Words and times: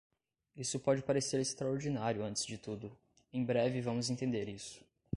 Isso 0.57 0.79
pode 0.79 1.03
parecer 1.03 1.39
extraordinário 1.39 2.23
antes 2.25 2.43
de 2.43 2.57
tudo; 2.57 2.97
em 3.31 3.43
breve 3.45 3.81
vamos 3.81 4.09
entender 4.09 4.49
isso. 4.49 4.83